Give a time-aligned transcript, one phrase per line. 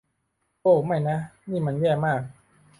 [0.61, 1.17] โอ้ ไม่นะ
[1.49, 2.21] นี่มันแย่มาก